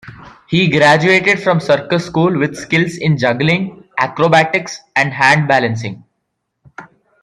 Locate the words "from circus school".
1.43-2.35